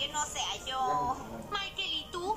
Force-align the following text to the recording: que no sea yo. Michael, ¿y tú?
que 0.00 0.08
no 0.08 0.24
sea 0.24 0.56
yo. 0.66 1.14
Michael, 1.50 1.92
¿y 1.92 2.06
tú? 2.10 2.34